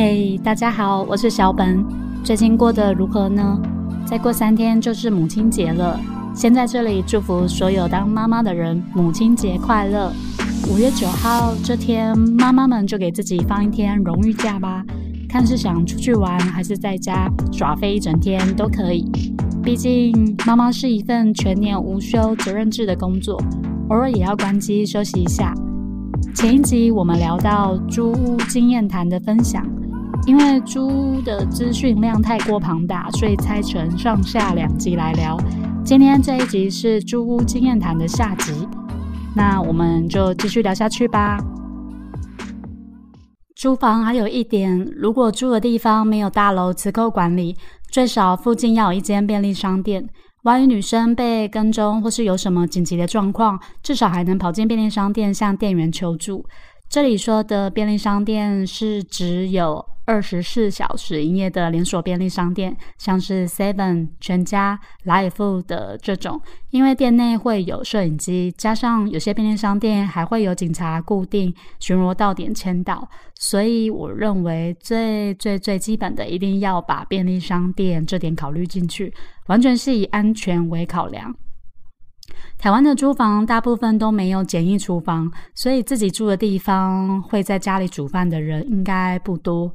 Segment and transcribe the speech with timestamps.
[0.00, 1.84] 嘿，大家好，我是小本。
[2.22, 3.60] 最近过得如何呢？
[4.06, 5.98] 再过三天就是母亲节了，
[6.32, 10.12] 先在这里祝福所有当妈妈的人母亲节快乐。
[10.70, 14.84] 五月九号这天，妈妈们就给自己放一天荣誉假吧，
[15.28, 19.04] 看是想出去玩，还是在家耍飞一整天都可以。
[19.64, 23.36] 毕竟妈妈是一份全年无休、责任制的工作，
[23.88, 25.52] 偶尔也要关机休息一下。
[26.36, 29.66] 前一集我们聊到租屋经验谈的分享，
[30.26, 35.38] 因为租屋的资讯量太过庞大，所以拆成上下两集来聊。
[35.84, 38.52] 今天这一集是租屋经验谈的下集，
[39.34, 41.38] 那我们就继续聊下去吧。
[43.56, 47.56] 租房还有一点，如果住的地方没有大楼磁扣管理，
[47.90, 50.08] 最少附近要有一间便利商店。
[50.44, 56.44] 万一女生被跟踪，或是有什么紧急的状况，至少还能跑进便利商店向店员求助。
[56.88, 59.84] 这里说的便利商店是只有。
[60.08, 79.12] 二十四小时营业的连锁便利商店，像是 Seven、全家、莱尔富的这种，因为店内会有摄影机，加上有些便利商店还会有警察固定巡逻到点签到，所以我认为最最最基本的一定要把便利商店这点考虑进去，
[79.48, 81.36] 完全是以安全为考量。
[82.58, 89.72] 台湾的租房大部分都没有简易厨房，所以自己住的地方会在家里煮饭的人应该不多。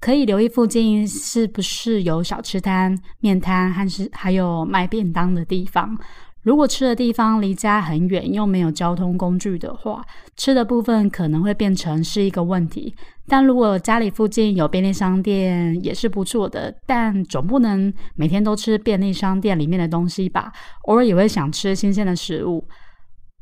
[0.00, 5.96] 可以留意附近是不是有小吃摊、面摊，还是还有卖便当的地方。
[6.42, 10.04] 如果吃的地方离家很远，又没有交通工具的话，
[10.36, 12.92] 吃的部分可能会变成是一个问题。
[13.28, 16.74] 但如果家里附近有便利商店，也是不错的。
[16.84, 20.52] 但总不能每天都吃便利商店里面的东西吧？
[20.86, 22.66] 偶尔也会想吃新鲜的食物。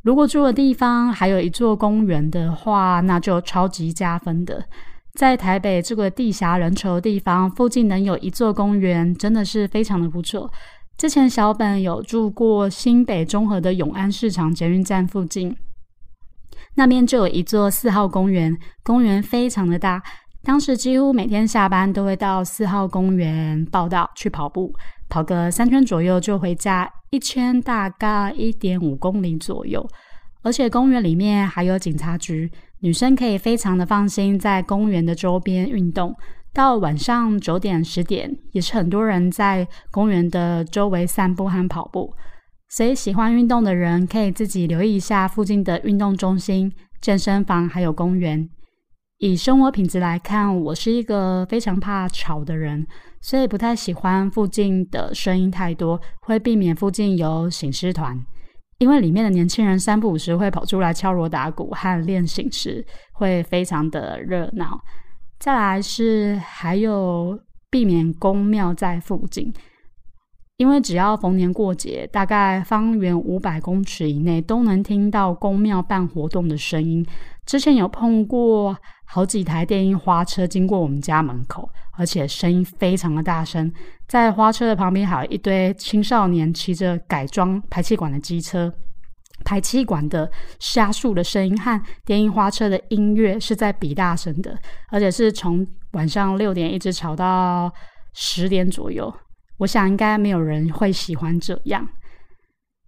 [0.02, 4.62] 如果住的地方还有一座公园的话，那就超级加分的。
[5.14, 10.50] 在台北这个地狭人稠的地方，附近能有一座公园，真的是非常的不错。
[11.00, 15.56] 之前小本有住过新北中和的永安市场捷运站附近，
[16.75, 20.03] 那边就有一座四号公园，公园非常的大。
[20.43, 24.75] 当时几乎每天下班都会到四号公园报道去跑步，
[25.09, 29.88] 跑个三圈左右就回家，一圈大概一点五公里左右。
[30.43, 32.53] 而且公园里面还有警察局。
[32.82, 36.15] 女生可以非常的放心在公园的周边运动，
[36.53, 42.15] 到晚上九点十点也是很多人在公园的周围散步和跑步。
[42.69, 48.49] 所以喜欢运动的人可以自己留意一下附近的运动中心、健身房还有公园。
[49.19, 52.87] 以生活品质来看，我是一个非常怕吵的人，
[53.21, 58.19] 所以不太喜欢附近的声音太多，会避免附近有醒狮团。
[58.78, 62.82] 因为里面的年轻人三不五时会跑出来敲锣打鼓和练醒时，
[63.12, 64.81] 会非常的热闹。
[65.40, 67.40] 再来是还有
[67.70, 69.50] 避免公庙在附近，
[70.58, 77.04] 因为只要逢年过节，大概方圆五百公尺以内都能听到公庙办活动的声音。
[77.46, 81.68] 之前有碰过好几台电音花车经过我们家门口。
[81.98, 83.70] 而且声音非常的大声，
[84.08, 88.72] 在花车的旁边还有一堆青少年骑着改装排气管的机车，
[89.44, 94.58] 排气管的加速的声音和电音花车的音乐是在比大声的，
[94.88, 97.72] 而且是从晚上六点一直吵到
[98.12, 99.12] 十点左右。
[99.58, 101.88] 我想应该没有人会喜欢这样。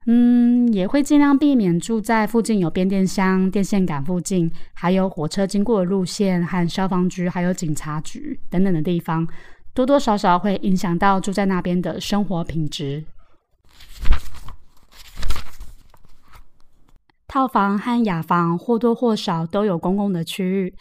[0.07, 9.25] 嗯，也会尽量避免住在附近有变电箱、电线杆附近，还有火车经过的路线和消防局、还有警察局等等的地方，
[9.73, 13.05] 多多少少会影响到住在那边的生活品质。
[17.33, 20.75] 套房和雅房或多或少都有公共的区域，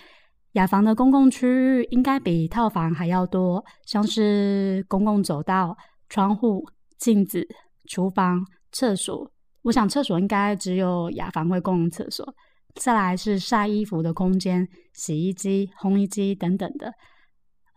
[0.52, 5.78] 雅房的公共区域应该比套房还要多，像是公共走道、
[6.10, 6.68] 窗户、
[6.98, 7.48] 镜子、
[7.88, 8.46] 厨房。
[8.74, 9.32] 厕所，
[9.62, 12.36] 我想厕所应该只有雅房会共用厕所。
[12.76, 16.92] 再来是晒衣服的空间、洗衣机、烘衣机等等的。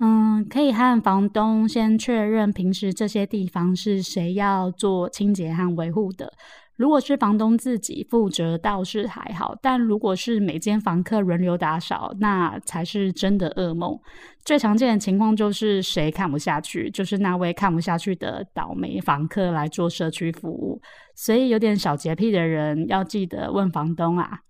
[0.01, 6.33] 嗯，可以和房东先确认平时这些地方是谁要做清洁和维护的。
[6.77, 13.99] 如果是房东自己负责，倒是还好；但如果是每间房客轮流打扫，那才是真的噩梦。
[14.45, 20.81] 最常见的情况就是谁看不下去，就是那位看不下去的倒霉房客来做社区服务。
[21.15, 24.41] 所以有点小洁癖的人要记得问房东啊。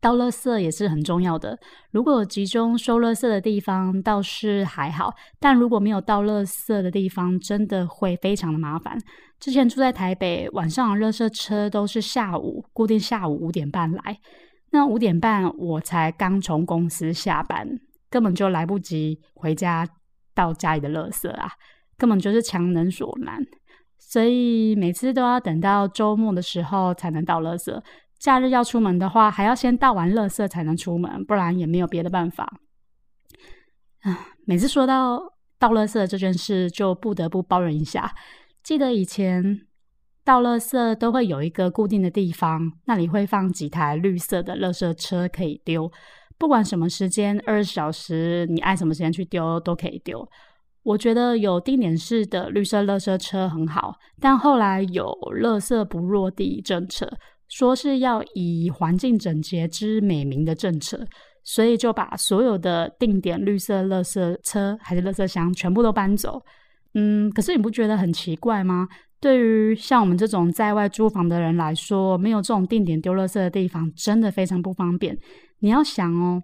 [0.00, 1.58] 倒垃圾也是很重要的。
[1.90, 8.98] 如果集中收垃圾的地方，倒是还好；但如果没有倒垃圾的地方，真的会非常的麻烦。
[9.38, 14.18] 之前住在台北，晚上的垃圾车都是下午固定下午五点半来。
[14.70, 17.68] 那五点半我才刚从公司下班，
[18.08, 19.86] 根本就来不及回家
[20.34, 21.50] 倒家里的垃圾啊，
[21.98, 23.38] 根本就是强人所难。
[23.98, 27.82] 所以每次都要等到周末的时候才能倒垃圾，
[28.22, 32.60] 假日要出门的话，还要先倒完垃圾才能出门，不然也没有别的办法。
[34.02, 35.20] 啊，每次说到
[35.58, 38.14] 倒垃圾这件事，就不得不抱怨一下。
[38.62, 39.62] 记得以前
[40.24, 45.90] 倒垃圾都会有一个固定的地方，那里会放几台绿色的垃圾车可以丢，
[46.38, 50.24] 不管什么时间，二十小时，你爱什么时间去丢都可以丢。
[50.84, 55.06] 我觉得有定点式的绿色垃圾车很好，但后来有
[55.40, 57.12] 垃圾不落地政策，
[57.52, 61.06] 说是要以环境整洁之美名的政策，
[61.44, 66.42] 所以就把所有的定点绿色垃圾车还是垃圾箱全部都搬走。
[66.94, 68.88] 嗯，可是你不觉得很奇怪吗？
[69.20, 75.18] 对于像我们这种在外租房的人来说，没有这种定点丢垃圾的地方，真的非常不方便。
[75.60, 76.42] 你要想哦。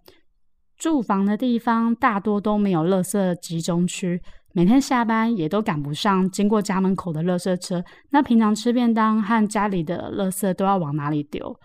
[0.76, 4.22] 住房的地方大多都没有垃圾集中区，
[4.58, 7.80] 每天下班也都赶不上经过家门口的垃圾车。
[8.10, 11.56] 那平常吃便当和家里的垃圾都要往哪里丢？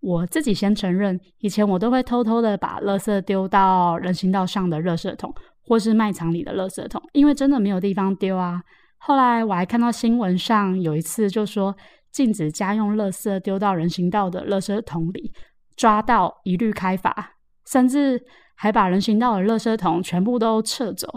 [0.00, 5.32] 我自己先承认，以前我都会偷偷的把垃圾丢到人行道上的垃圾桶，
[5.62, 8.60] 或是卖场里的垃圾桶，因为真的没有地方丢啊。
[8.98, 11.76] 后来我还看到新闻上有一次就说
[12.10, 15.30] 禁止家用垃圾丢到人行道的垃圾桶里，
[15.76, 17.36] 抓到一律开罚。
[17.70, 18.20] 甚至
[18.56, 21.08] 还把人行道的垃圾桶全部都撤走，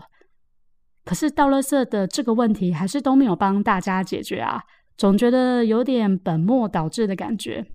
[1.06, 4.62] 可是倒垃圾的这个问题还是都没有帮大家解决啊，
[4.98, 7.66] 总觉得有点本末倒置的感觉。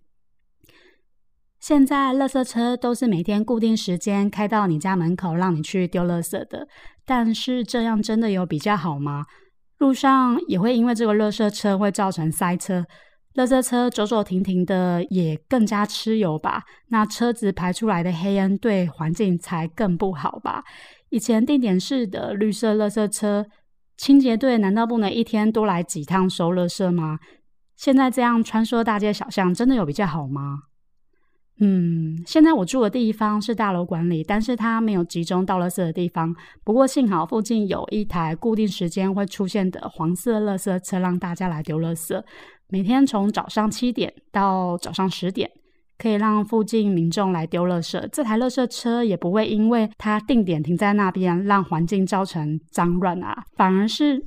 [1.58, 6.68] 现在垃圾车都是每天固定时间开到你家门口，让你去丢垃圾的，
[7.06, 9.24] 但是这样真的有比较好吗？
[9.78, 12.84] 路上也会因为这个垃圾车会造成塞车。
[13.34, 16.62] 垃圾车走走停停的，也更加吃油吧？
[16.90, 20.62] 那车子排出来的黑烟对环境才更不好吧？
[21.14, 23.46] 以前定点式的绿色垃圾车
[23.96, 27.20] 清洁队难道不能一天多来几趟收垃圾吗？
[27.76, 30.62] 现在这样穿梭大街小巷，真的有比较好吗？
[31.60, 36.34] 嗯，现在我住的地方是大楼管理，但是它没有集中倒垃圾的地方。
[36.64, 42.20] 不过幸好附近有一台固定时间会出现的黄色垃圾车，让大家来丢垃圾。
[42.66, 45.48] 每天从早上七点到早上十点，
[46.04, 47.98] 可以让附近民众来丢垃圾。
[48.12, 54.22] 这台垃圾车也不会因为它定点停在那边，让环境造成脏乱啊，反而是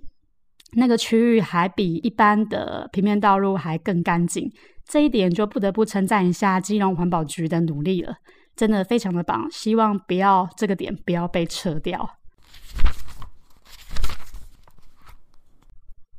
[0.71, 4.51] 那个区域还比一般的平面道路还更干净。
[4.85, 8.15] 这一点就不得不称赞一下基隆环保局的努力了，
[8.55, 9.47] 真的非常的棒。
[9.51, 12.09] 希望不要这个点不要被撤掉。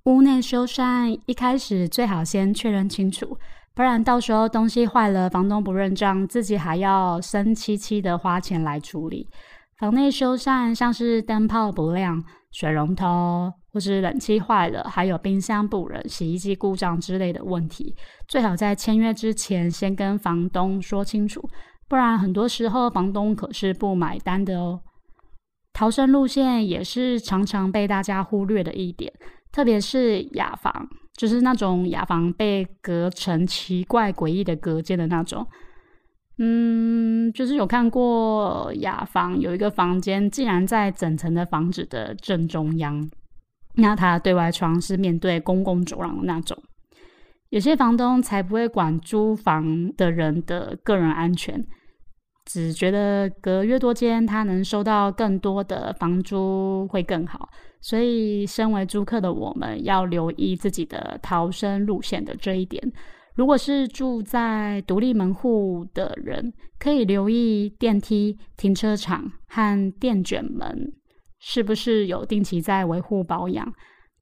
[0.04, 3.36] 屋内修缮一开始最好先确认清楚，
[3.78, 9.24] 不然到时候东西坏了，房东不认账，自己还要生戚戚的花钱来处理。
[9.78, 12.20] 房内修缮像是灯泡不亮、
[12.50, 17.94] 水龙头或是冷气坏了，还有冰箱不冷、洗衣机故障之类的问题，
[18.26, 21.40] 最好在签约之前先跟房东说清楚，
[21.88, 24.80] 不然很多时候房东可是不买单的哦。
[25.72, 29.12] 逃生路线也是常常被大家忽略的一点。
[29.52, 35.44] 特别是雅房，就是那种雅房被隔成奇怪诡异的隔间的那种。
[36.38, 43.10] 嗯，就是有看过雅房有一个房间，竟然在整层的房子的正中央，
[43.74, 46.56] 那它对外窗是面对公共走廊的那种。
[47.50, 51.66] 有些房东才不会管租房的人的个人安全。
[52.50, 57.46] 只觉得隔越多间，他能收到更多的房租会更好，
[57.82, 62.82] 所以身为租客的我们要留意自己的逃生路线的这一点。
[63.34, 70.90] 如果是住在独立门户的人，可以留意电梯、停车场和电卷门
[71.38, 73.70] 是不是有定期在维护保养，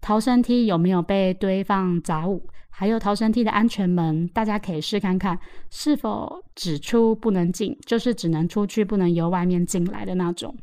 [0.01, 2.49] 逃生梯有没有被堆放杂物。
[2.79, 5.39] 还有逃生梯的安全门，大家可以试看看
[5.71, 10.55] 是否只出不能进，就是只能出去不能由外面进来的那种。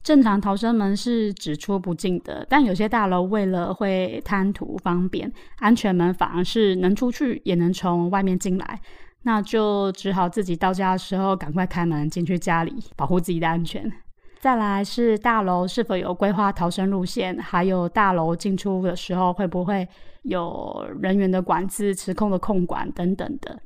[0.00, 8.80] 正常逃生门是只出不进的，但有些大楼为了会贪图方便，安全门反而是能出去也能从外面进来，
[9.22, 13.92] 那就只好自己到家的时候赶快开门进去家里，保护自己的安全。
[14.40, 19.86] 再来是大楼是否有规划逃生路线，还有大楼进出的时候会不会
[20.22, 23.60] 有人员的管制、持控的控管等等的。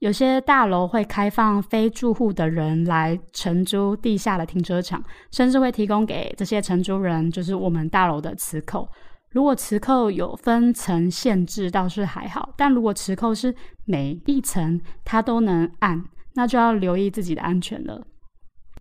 [0.00, 8.86] 有些大楼会开放非住户的人来承租地下的停车场，甚至会提供给这些承租人，就是我们大楼的磁扣。
[9.30, 13.54] 如果磁扣有分层限制，倒是还好；但如果磁扣是
[13.86, 16.04] 每一层它都能按，
[16.34, 18.04] 那就要留意自己的安全了。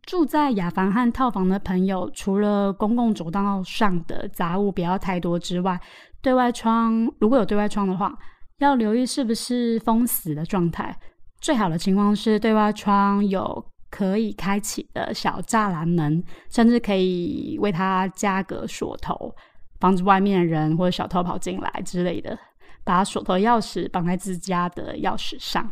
[0.06, 5.80] 住在雅房和套房的朋友，除了公共走道上的杂物不要太多之外，
[6.22, 8.18] 对外窗如果有对外窗的话，
[8.58, 10.96] 要留意是不是封死的状态。
[11.40, 19.34] 最好的情况是对外窗有可以开启的小栅栏门，甚至可以为它加个锁头，
[19.80, 22.38] 防止外面的人或者小偷跑进来之类的。
[22.84, 25.72] 把锁头钥匙绑在自家的钥匙上。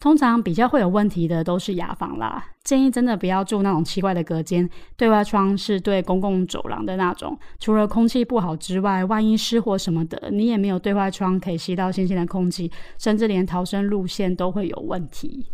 [0.00, 7.36] 通常比较会有问题的都是雅房啦，建议真的不要住那种奇怪的隔间，对外窗是对公共走廊的那种。
[7.58, 15.46] 除了空气不好之外，万一失火什么的，你也没有对外窗可以吸到新鲜的空气，甚至连逃生路线都会有问题。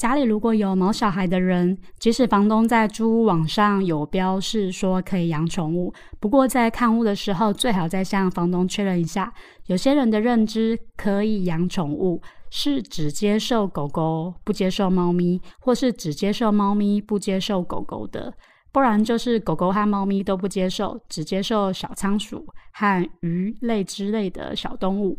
[0.00, 9.30] 家里如果有毛小孩的人，即使房东在租屋网上有标示说可以养宠物，不过在看屋的时候，最好再向房东确认一下。
[9.66, 18.32] 有些人的认知可以养宠物，是只接受狗狗，不接受猫咪，或是只接受猫咪，不接受狗狗的，
[18.72, 22.42] 不然就是狗狗和猫咪都不接受，只接受小仓鼠
[22.72, 25.18] 和鱼类之类的小动物，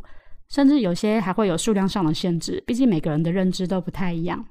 [0.49, 4.43] 甚至有些还会有数量上的限制，毕竟每个人的认知都不太一样。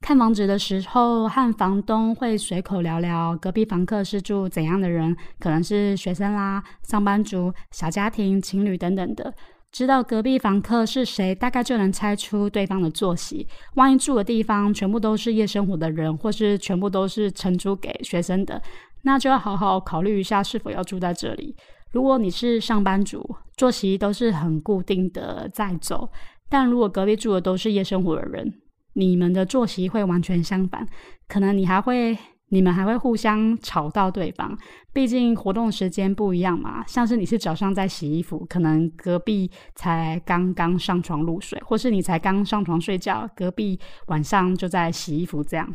[0.00, 9.32] 看房子的时候，和房东会随口聊聊隔壁房客是住怎样的人，可能是学生啦、上班族、小家庭、情侣等等的。
[9.72, 13.46] 知道隔壁房客是谁，大概就能猜出对方的作息。
[13.76, 18.60] 万一住的地方全部都是夜生活的人，或是全部都是承租给学生的，
[19.02, 21.54] 那就要好好考虑一下是否要住在这里。
[21.92, 23.24] 如果你是上班族，
[23.56, 26.08] 作息都是很固定的在走，
[26.48, 28.52] 但如果隔壁住的都是夜生活的人，
[28.94, 30.86] 你们的作息会完全相反，
[31.28, 32.16] 可能你还会，
[32.48, 34.56] 你们还会互相吵到对方。
[34.92, 43.78] 毕竟活动时间不一样嘛，像是你是早上在洗衣服，可能隔壁才刚刚上床入睡，或是你才刚上床睡觉，隔壁
[44.08, 45.72] 晚上就在洗衣服这样。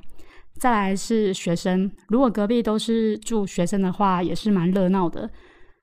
[0.60, 5.30] 再来是学生，如果隔壁都是住学生的话，也是蛮热闹的。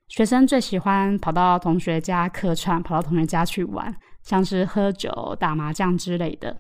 [0.09, 6.55] 学生最喜欢跑到同学家客串，跑到同学家去玩，像是喝酒、打麻将之类的。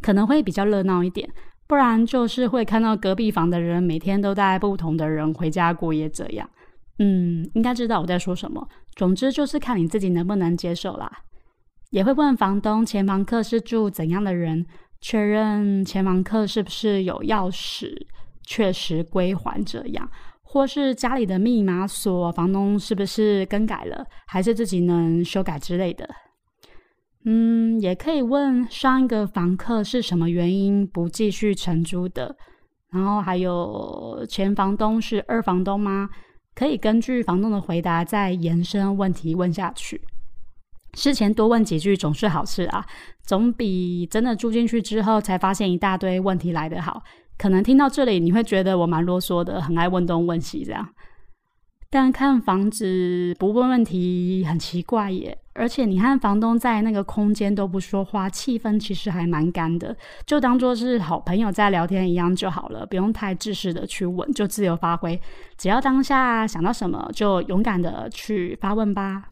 [0.00, 1.28] 可能会比较热闹一点，
[1.66, 6.48] 不然就是会看到隔壁房的人每天都带不同的人回家过夜这样。
[6.98, 8.68] 嗯，应该知道我在说什么。
[8.94, 11.10] 总之就是看你自己能不能接受啦。
[11.90, 14.64] 也会问房东前房客是住怎样的人，
[15.00, 17.94] 确认前房客是不是有钥匙，
[18.46, 20.08] 确实归还这样，
[20.42, 26.08] 或是家里的密码锁，房东是不是更改了，还是自己能修改之类的。
[27.24, 32.36] 嗯，也可以问上一个房客是什么原因不继续承租的，
[32.90, 36.10] 然后还有前房东是二房东吗？
[36.54, 40.00] 可以根据房东的回答再延伸问题问下去。
[40.94, 42.84] 事前多问几句总是好事啊，
[43.22, 47.02] 总比真的住进去之后才发现一大堆问题来得好。
[47.38, 50.86] 可能听到这里你会觉得我蛮啰嗦的，很爱问东问西这样。
[51.94, 59.94] 但看房子不问问题很奇怪耶，而且你和房东在那个空间都不说话，气氛其实还蛮干的，
[60.24, 65.20] 就当做是好朋友在聊天一样就好了，不用太自私的去问，就自由发挥，
[65.58, 69.24] 只要当下想到什么就勇敢的去发问吧。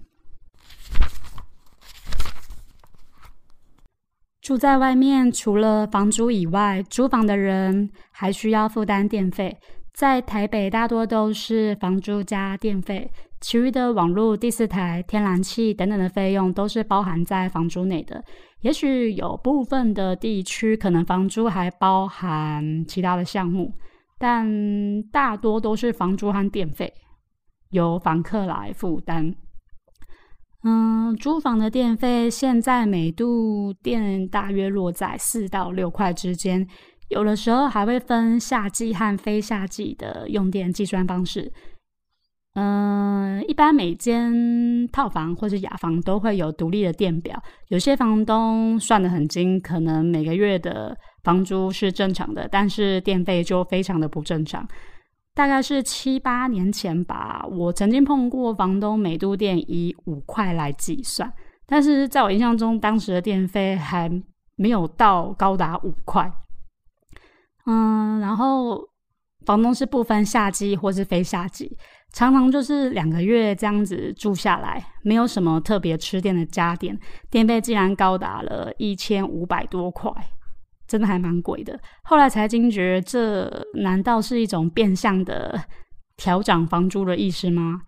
[4.42, 9.56] 住在外面，除了房租以外，租房的人还需要负担电费。
[10.00, 18.24] 在台北，大多都是房租加电费，其余的网络、第四台、天然气等等的费用都是包含在房租内的。
[18.62, 23.74] 也许有部分的地区可能房租还包含其他的项目，
[24.18, 26.90] 但大多都是房租和电费
[27.68, 29.34] 由房客来负担。
[30.62, 36.66] 嗯，租房的电费现在每度电大约落在四到六块之间。
[37.10, 41.52] 有的时候还会分夏季和非夏季的用电计算方式。
[42.54, 47.40] 嗯，一般每间套房或者雅房都会有独立的电表。
[47.68, 54.66] 有些房东算得很精，可能每个月的房租是正常的，但是电费就非常的不正常。
[55.32, 61.32] 大概是七八年前吧，我曾经碰过房东每度电以五块来计算，
[61.66, 64.10] 但是在我印象中，当时的电费还
[64.56, 66.30] 没有到高达五块。
[67.70, 68.80] 嗯，然后
[69.46, 71.76] 房东是不分夏季或是非夏季，
[72.12, 76.98] 常常就是两个月这样子住下来，没有什么特别吃电的家电，
[77.30, 80.10] 电费竟然高达了一千五百多块，
[80.88, 81.78] 真的还蛮贵的。
[82.02, 85.62] 后来才惊觉，这难道是一种变相的
[86.16, 87.82] 调涨房租的意思吗？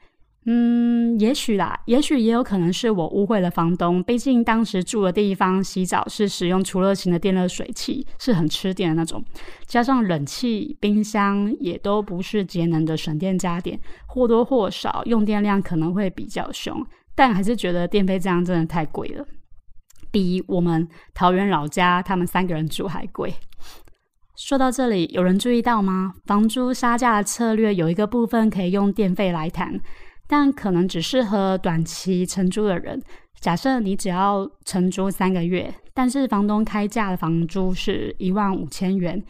[0.45, 4.03] 嗯，也许啦，也许也有可能是我误会了房东。
[4.03, 9.25] 毕竟当时住的地方洗澡是使用除热型的电热水器，是很吃电的那种，
[9.67, 16.85] 加上冷气、冰箱也都不是节能的省电家电，或多或少用电量可能会比较凶。
[17.15, 19.25] 但还是觉得电费这样真的太贵了，
[20.11, 23.33] 比我们桃园老家他们三个人住还贵。
[24.35, 26.15] 说到这里，有人注意到吗？
[26.25, 29.79] 房租杀价的策略有一个部分可以用电费来谈。
[30.33, 32.99] 但可能只适合短期承租的人。
[33.39, 39.23] 假设你只要承租三个月，但是房东开价的房租是一万五千元，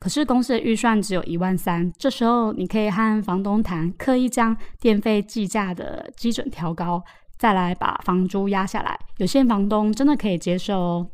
[0.00, 7.04] 可是公司的预算只有一万三，这时候你可以和房东谈，刻意将电费计价的基准调高，
[7.36, 8.98] 再来把房租压下来。
[9.18, 11.06] 有些房东真的可以接受哦。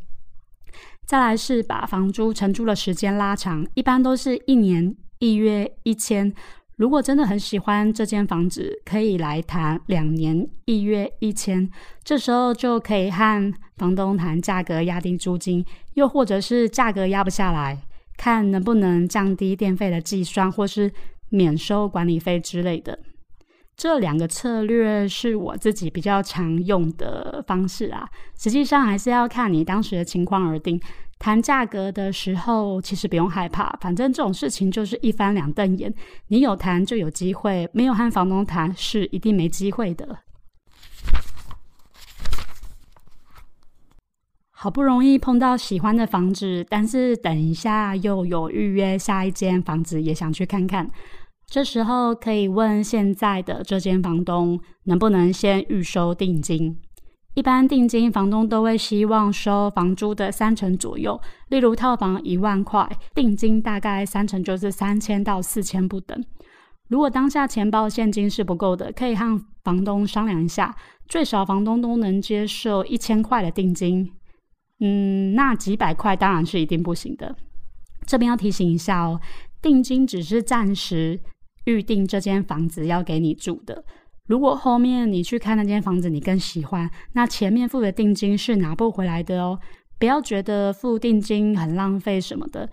[1.04, 6.32] 再来是把房租承租的时间拉长，一般都是一年一约一千。
[6.76, 11.70] 如果真的很喜欢这间房子，可以来谈两年一月一千，
[12.02, 15.64] 这时候就可以和房东谈价格压低租金，
[15.94, 17.80] 又或者是价格压不下来，
[18.16, 20.90] 看能不能降低电费的计算，或是
[21.28, 22.98] 免收管理费之类的。
[23.76, 30.80] 这两个策略是我自己比较常用的方式啊，实际上还是要看你当时的情况而定。
[31.24, 35.90] 谈价格的时候，其实不用害怕，反正这种事情就是一翻两瞪眼。
[36.28, 40.18] 你有谈就有机会，没有和房东谈是一定没机会的。
[44.50, 50.90] 好不容易碰到喜欢的房子，但是等一下又有预约下一间房子，也想去看看。
[51.46, 56.78] 这时候可以问现在的这间房东，能不能先预收定金？
[57.34, 61.20] 一般定金，房东都会希望收房租的三成左右。
[61.48, 66.24] 例如套房一万块，定金大概三成就是三千到四千不等。
[66.88, 70.76] 如果当下钱包现金是不够的，可以和房东商量一下，
[71.08, 74.12] 最少房东都能接受一千块的定金。
[74.80, 77.34] 嗯，那几百块当然是一定不行的。
[78.06, 79.20] 这边要提醒一下哦，
[79.60, 81.18] 定金只是暂时
[81.64, 83.82] 预定这间房子要给你住的。
[84.26, 89.58] 如果后面你去看那间房子，你更喜欢，那前面付的定金是拿不回来的哦。
[89.98, 92.68] 不要觉得付定金很浪费什么的，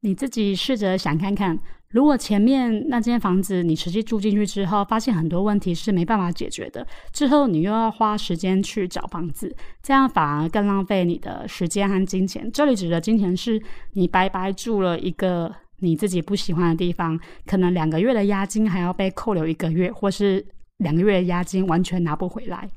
[0.00, 1.58] 你自己试着想看看，
[1.90, 12.50] 如果前面那间房子你实际住进去之后，发现很多问题是没办法解决的，之后你又要花时间去找房子，这样反而更浪费你的时间和金钱。
[12.52, 20.44] 这里指的金钱是你白白住了一个你自己不喜欢的地方，可能两个月的押金还要被扣留一个月，或是。
[20.78, 22.70] 两个月的押金完全拿不回来，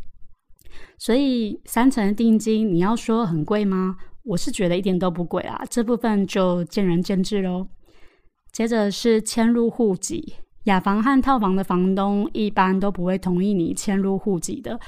[0.97, 3.97] 所以三成定金你要说很贵吗？
[4.23, 7.67] 我是觉得一点都不贵啊，这部分就见仁见智喽。
[8.51, 14.79] 接着是迁入户籍，雅房和套房的房东一般都不会同意你迁入户籍的。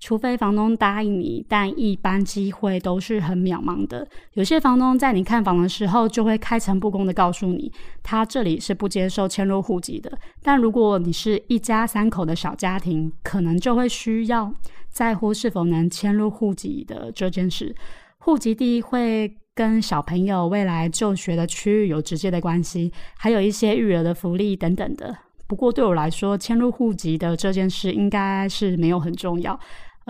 [0.00, 4.08] 除非房东答应你，但一般机会都是很渺茫的。
[4.32, 7.70] 有些房东在你看房的时候就会开诚布公的告诉你，
[8.02, 10.10] 他这里是不接受迁入户籍的。
[10.42, 14.52] 但如果你是一家三口的小家庭，可能就会需要
[14.88, 17.76] 在乎是否能迁入户籍的这件事。
[18.18, 25.14] 户籍地会跟小朋友未来就学的区域有直接的关系，还有一些育儿的福利等等的。
[25.46, 29.58] 不过对我来说，迁入户籍的这件事应该是没有很重要。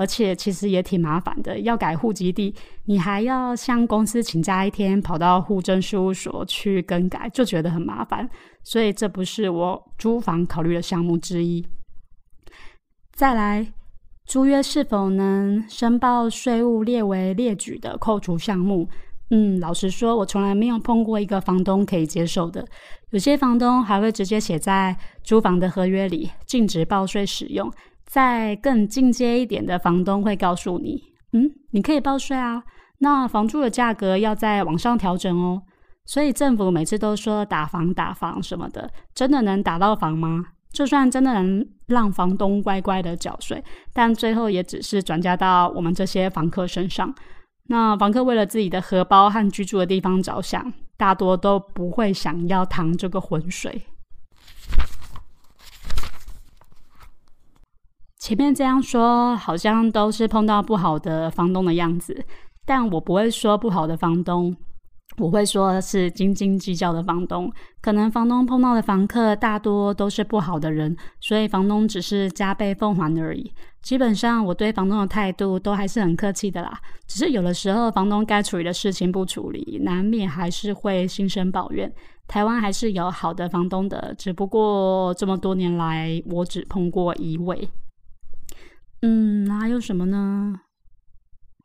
[0.01, 2.55] 而且其实也挺麻烦的，要改户籍地，
[2.87, 8.27] 你还要向公司请假一天，跑到户政事务所去更改，就觉得很麻烦。
[8.65, 11.63] 所以这不是我租房考虑的项目之一。
[13.13, 13.75] 再来，
[14.25, 18.89] 租约是否能申报税务列为列举的扣除项目？
[19.33, 22.67] 嗯，老实说，我从来没有碰过一个房东可以接受的。
[23.11, 27.71] 有些房东还会直接写在租房的合约里，禁止报税使用。
[28.11, 31.01] 在更进阶一点的房东会告诉你，
[31.33, 32.61] 嗯，你可以报税啊，
[32.99, 35.63] 那房租的价格要再往上调整哦。
[36.07, 40.45] 所以政府每次都说打房打房什么的，真的能打到房吗？
[40.73, 47.15] 就算真的能让房东乖乖的缴税，但最后也只是转嫁到我们这些房客身上。
[47.69, 53.83] 那房客为了自己的荷包和居住的地方着想，大多都不会想要趟这个浑水。
[58.21, 62.23] 前面这样说，好像都是碰到不好的房东的样子，
[62.67, 64.55] 但我不会说不好的房东。
[65.17, 73.51] 我会说是斤斤计较的房东，可能房东碰到的房客大多都是不好的人，所以房东只是加倍奉还而已。
[73.81, 81.91] 基本上我对房东的态度都还是很客气的啦，只是有的时候房东该处理的事情不处理，难免还是会心生抱怨。
[82.29, 87.67] 台湾还是有好的房东的，只不过这么多年来我只碰过一位。
[89.03, 90.61] 嗯，还有什么呢？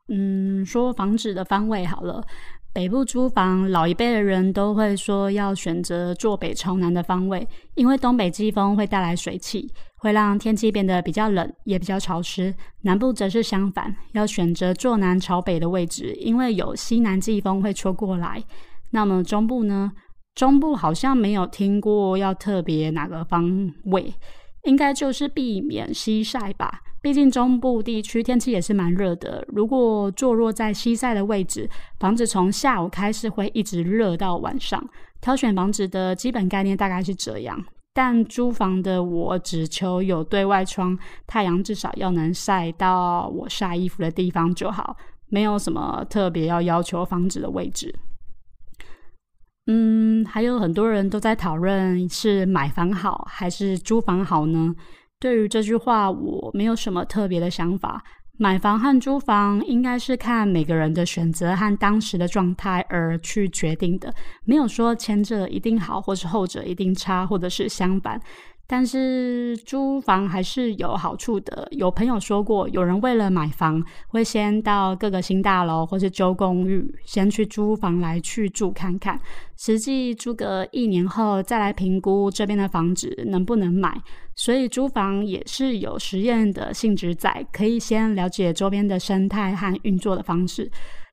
[0.08, 2.24] 嗯，说房子的方位好了。
[2.72, 12.54] 北部租房，老一辈的人都会说要选择坐北朝南的方位，因为东北季风会带来水汽，会让天气变得比较冷，也比较潮湿。
[12.82, 18.44] 南部则是相反，要选择坐南朝北的位置，因为有西南季风会吹过来。
[18.92, 19.92] 那么中部呢？
[20.36, 24.14] 中部好像没有听过要特别哪个方位，
[24.64, 26.82] 应该就是避免西晒吧。
[27.06, 34.84] 毕竟中部地区天气也是蛮热的，如果坐落在西晒的位置，房子从下午开始会一直热到晚上。
[35.22, 37.64] 挑选房子的基本概念大概是这样，
[37.94, 44.98] 但租房的我只求有对外窗，太阳至少要能晒到我晒衣服的地方就好，
[45.30, 47.94] 没有什么特别要要求房子的位置。
[49.68, 54.74] 嗯，还有很多人都在讨论是买房好还是租房好呢？
[55.20, 58.04] 对于这句话，我没有什么特别的想法。
[58.38, 68.22] 买房和租房应该是看每个人的选择和当时的状态而去决定的，没有说前者一定好，或是后者一定差，或者是相反。
[68.68, 71.68] 但是租房还是有好处的。
[71.72, 79.18] 有朋友说过，有人为了买房，会先到各个新大楼或是旧公寓，先去租房来去住看看，
[79.56, 84.02] 实际租个一年后再来评估这边的房子能不能买。
[84.36, 90.70] 所以租房也是有实验的性质在，可以先了解周边的生态和运作的方式。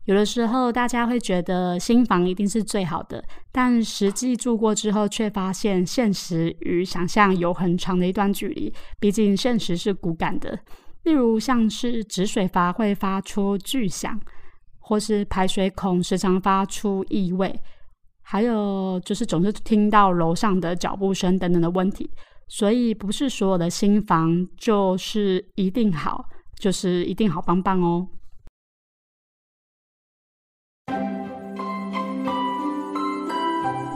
[0.06, 8.74] 有的时候，大家会觉得新房一定是最好的，但实际住过之后，却发现现实与想象有很长的一段距离。
[8.98, 10.58] 毕竟现实是骨感的，
[11.04, 14.20] 例如像是止水阀会发出巨响，
[14.80, 17.56] 或是排水孔时常发出异味，
[18.22, 22.10] 还有就是总是听到楼上的脚步声等等的问题。
[22.54, 26.26] 所以，不是所有的新房就是一定好，
[26.60, 28.06] 就是一定好棒棒哦。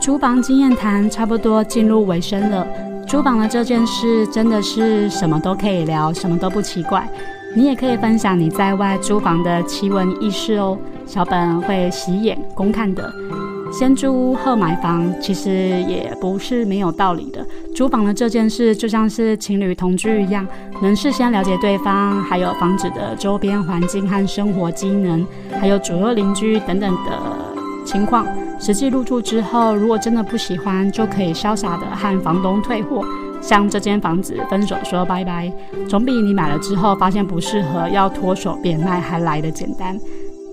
[0.01, 2.67] 租房经验谈差不多进入尾声了。
[3.05, 7.07] 租房的这件事真的是什么都可以聊，什么都不奇怪。
[7.55, 13.13] 你也可以分享你在外租房的奇闻异事哦，小本会洗眼公看的。
[13.71, 15.51] 先租屋后买房，其实
[15.83, 17.45] 也不是没有道理的。
[17.75, 20.47] 租房的这件事就像是情侣同居一样，
[20.81, 25.25] 能事先了解对方，还有房子的周边环境和生活机能，
[25.59, 27.11] 还有左右邻居等等的
[27.85, 28.25] 情况。
[28.59, 33.05] 实际入住之后，如果真的不喜欢，就可以潇洒的和房东退货，
[33.41, 35.51] 向这间房子分手说拜拜，
[35.87, 39.99] 总比你买了之后发现不适合要脱手变卖还来的简单。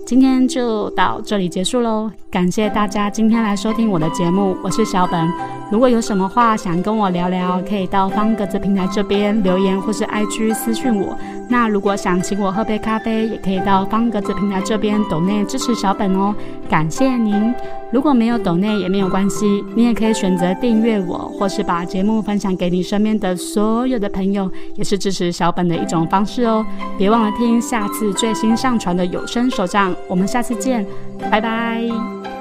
[0.05, 5.27] 今天就到这里结束喽，感谢大家今天来收听我的节目，我是小本。
[5.71, 11.17] 如果有什么话想跟我聊聊，可以到方格子平台这边留言，或是 IG 私讯我。
[11.49, 16.35] 那如果想请我喝杯咖啡，也可以到方格子平台这边抖内支持小本哦，
[16.69, 17.53] 感谢您。
[17.91, 26.63] 如果没有抖内也没有关系，你也可以选择订阅我，或是把节目分享给你身边的所有的朋友，也是支持小本的一种方式哦。
[26.97, 30.85] 别忘了听下次最新上传的有声手账，我们下次见，
[31.31, 32.34] 拜拜。